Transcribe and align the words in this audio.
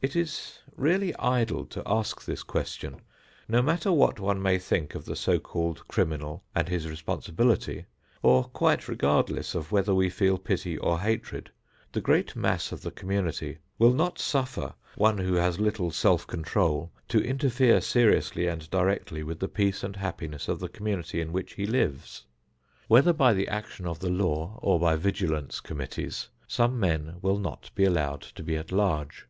It 0.00 0.14
is 0.14 0.60
really 0.76 1.12
idle 1.16 1.66
to 1.66 1.82
ask 1.84 2.24
this 2.24 2.44
question. 2.44 3.00
No 3.48 3.60
matter 3.60 3.90
what 3.90 4.20
one 4.20 4.40
may 4.40 4.56
think 4.56 4.94
of 4.94 5.04
the 5.04 5.16
so 5.16 5.40
called 5.40 5.88
criminal 5.88 6.44
and 6.54 6.68
his 6.68 6.88
responsibility, 6.88 7.84
or 8.22 8.44
quite 8.44 8.86
regardless 8.86 9.52
of 9.56 9.72
whether 9.72 9.92
we 9.92 10.10
feel 10.10 10.38
pity 10.38 10.78
or 10.78 11.00
hatred, 11.00 11.50
the 11.90 12.00
great 12.00 12.36
mass 12.36 12.70
of 12.70 12.82
the 12.82 12.92
community 12.92 13.58
will 13.76 13.92
not 13.92 14.20
suffer 14.20 14.72
one 14.94 15.18
who 15.18 15.34
has 15.34 15.58
little 15.58 15.90
self 15.90 16.24
control 16.24 16.92
to 17.08 17.18
interfere 17.18 17.80
seriously 17.80 18.46
and 18.46 18.70
directly 18.70 19.24
with 19.24 19.40
the 19.40 19.48
peace 19.48 19.82
and 19.82 19.96
happiness 19.96 20.46
of 20.46 20.60
the 20.60 20.68
community 20.68 21.20
in 21.20 21.32
which 21.32 21.54
he 21.54 21.66
lives. 21.66 22.24
Whether 22.86 23.12
by 23.12 23.34
the 23.34 23.48
action 23.48 23.88
of 23.88 23.98
the 23.98 24.08
law 24.08 24.56
or 24.62 24.78
by 24.78 24.94
vigilance 24.94 25.58
committees, 25.58 26.28
some 26.46 26.78
men 26.78 27.16
will 27.22 27.40
not 27.40 27.72
be 27.74 27.82
allowed 27.84 28.22
to 28.36 28.44
be 28.44 28.54
at 28.56 28.70
large. 28.70 29.26